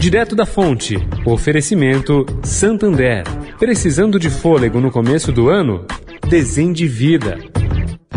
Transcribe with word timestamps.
Direto 0.00 0.34
da 0.34 0.46
fonte. 0.46 0.96
Oferecimento 1.26 2.24
Santander. 2.42 3.22
Precisando 3.58 4.18
de 4.18 4.30
fôlego 4.30 4.80
no 4.80 4.90
começo 4.90 5.30
do 5.30 5.50
ano? 5.50 5.84
Desendivida. 6.26 7.36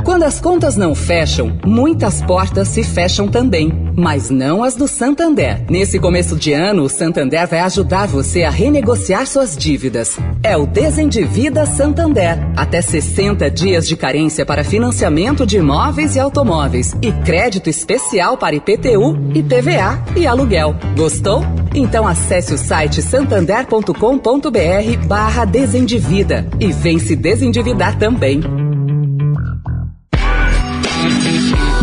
Quando 0.05 0.23
as 0.23 0.39
contas 0.39 0.77
não 0.77 0.95
fecham, 0.95 1.59
muitas 1.65 2.21
portas 2.21 2.69
se 2.69 2.83
fecham 2.83 3.27
também, 3.27 3.91
mas 3.97 4.29
não 4.29 4.63
as 4.63 4.75
do 4.75 4.87
Santander. 4.87 5.65
Nesse 5.69 5.99
começo 5.99 6.37
de 6.37 6.53
ano, 6.53 6.83
o 6.83 6.89
Santander 6.89 7.47
vai 7.47 7.59
ajudar 7.59 8.07
você 8.07 8.43
a 8.43 8.49
renegociar 8.49 9.27
suas 9.27 9.55
dívidas. 9.55 10.17
É 10.41 10.55
o 10.55 10.65
Desendivida 10.65 11.65
Santander. 11.65 12.37
Até 12.55 12.81
60 12.81 13.51
dias 13.51 13.85
de 13.85 13.97
carência 13.97 14.45
para 14.45 14.63
financiamento 14.63 15.45
de 15.45 15.57
imóveis 15.57 16.15
e 16.15 16.19
automóveis 16.19 16.93
e 17.01 17.11
crédito 17.25 17.69
especial 17.69 18.37
para 18.37 18.55
IPTU, 18.55 19.31
IPVA 19.33 20.01
e 20.15 20.25
aluguel. 20.25 20.75
Gostou? 20.95 21.43
Então 21.75 22.07
acesse 22.07 22.53
o 22.53 22.57
site 22.57 23.01
santander.com.br 23.01 25.07
barra 25.07 25.45
desendivida 25.45 26.47
e 26.59 26.71
vem 26.71 26.99
se 26.99 27.15
desendividar 27.15 27.97
também. 27.97 28.41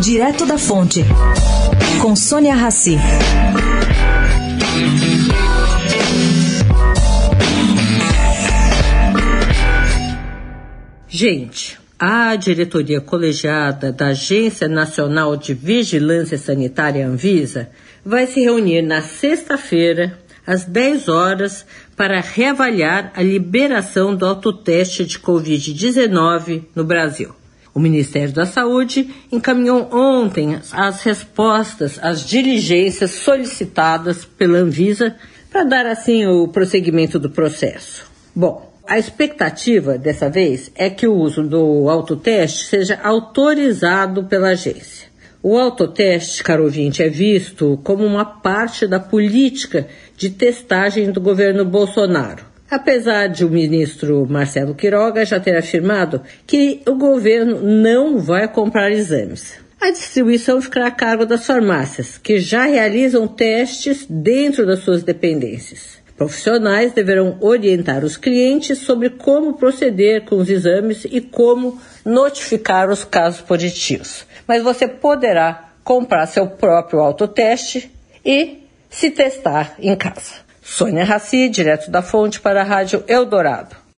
Direto 0.00 0.46
da 0.46 0.56
Fonte, 0.56 1.04
com 2.00 2.14
Sônia 2.14 2.54
Rassi. 2.54 2.96
Gente, 11.08 11.78
a 12.00 12.34
diretoria 12.34 12.98
colegiada 12.98 13.92
da 13.92 14.06
Agência 14.06 14.66
Nacional 14.66 15.36
de 15.36 15.52
Vigilância 15.52 16.38
Sanitária 16.38 17.06
Anvisa 17.06 17.68
vai 18.02 18.26
se 18.26 18.40
reunir 18.40 18.80
na 18.80 19.02
sexta-feira, 19.02 20.18
às 20.46 20.64
10 20.64 21.08
horas, 21.08 21.66
para 21.94 22.18
reavaliar 22.22 23.12
a 23.14 23.22
liberação 23.22 24.16
do 24.16 24.24
autoteste 24.24 25.04
de 25.04 25.18
Covid-19 25.18 26.62
no 26.74 26.84
Brasil. 26.84 27.34
O 27.74 27.78
Ministério 27.78 28.32
da 28.32 28.46
Saúde 28.46 29.10
encaminhou 29.30 29.90
ontem 29.92 30.58
as 30.72 31.02
respostas 31.02 31.98
às 32.02 32.26
diligências 32.26 33.10
solicitadas 33.10 34.24
pela 34.24 34.56
Anvisa 34.56 35.14
para 35.50 35.64
dar 35.64 35.84
assim 35.84 36.26
o 36.26 36.48
prosseguimento 36.48 37.18
do 37.18 37.28
processo. 37.28 38.10
Bom, 38.34 38.69
a 38.90 38.98
expectativa 38.98 39.96
dessa 39.96 40.28
vez 40.28 40.68
é 40.74 40.90
que 40.90 41.06
o 41.06 41.14
uso 41.14 41.44
do 41.44 41.88
autoteste 41.88 42.64
seja 42.64 42.98
autorizado 43.04 44.24
pela 44.24 44.48
agência. 44.48 45.08
O 45.40 45.56
autoteste, 45.56 46.42
caro 46.42 46.64
ouvinte, 46.64 47.00
é 47.00 47.08
visto 47.08 47.78
como 47.84 48.04
uma 48.04 48.24
parte 48.24 48.88
da 48.88 48.98
política 48.98 49.86
de 50.16 50.28
testagem 50.30 51.12
do 51.12 51.20
governo 51.20 51.64
Bolsonaro. 51.64 52.44
Apesar 52.68 53.28
de 53.28 53.44
o 53.44 53.48
ministro 53.48 54.26
Marcelo 54.28 54.74
Quiroga 54.74 55.24
já 55.24 55.38
ter 55.38 55.56
afirmado 55.56 56.20
que 56.44 56.82
o 56.84 56.96
governo 56.96 57.62
não 57.62 58.18
vai 58.18 58.48
comprar 58.48 58.90
exames. 58.90 59.54
A 59.80 59.92
distribuição 59.92 60.60
ficará 60.60 60.88
a 60.88 60.90
cargo 60.90 61.24
das 61.24 61.46
farmácias, 61.46 62.18
que 62.18 62.40
já 62.40 62.64
realizam 62.64 63.28
testes 63.28 64.04
dentro 64.10 64.66
das 64.66 64.80
suas 64.80 65.04
dependências. 65.04 65.99
Profissionais 66.20 66.92
deverão 66.92 67.38
orientar 67.40 68.04
os 68.04 68.18
clientes 68.18 68.80
sobre 68.80 69.08
como 69.08 69.54
proceder 69.54 70.26
com 70.26 70.36
os 70.36 70.50
exames 70.50 71.06
e 71.10 71.18
como 71.18 71.80
notificar 72.04 72.90
os 72.90 73.04
casos 73.04 73.40
positivos. 73.40 74.26
Mas 74.46 74.62
você 74.62 74.86
poderá 74.86 75.70
comprar 75.82 76.26
seu 76.26 76.46
próprio 76.46 77.00
autoteste 77.00 77.90
e 78.22 78.68
se 78.90 79.10
testar 79.10 79.76
em 79.78 79.96
casa. 79.96 80.34
Sônia 80.60 81.04
Raci, 81.04 81.48
direto 81.48 81.90
da 81.90 82.02
fonte 82.02 82.38
para 82.38 82.60
a 82.60 82.64
Rádio 82.64 83.02
Eldorado. 83.08 83.74